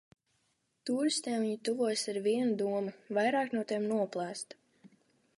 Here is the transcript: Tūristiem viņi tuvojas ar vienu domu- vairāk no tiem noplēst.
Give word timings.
Tūristiem 0.89 1.35
viņi 1.43 1.59
tuvojas 1.67 2.05
ar 2.13 2.17
vienu 2.27 2.55
domu- 2.61 2.93
vairāk 3.17 3.53
no 3.57 3.61
tiem 3.73 3.85
noplēst. 3.91 4.57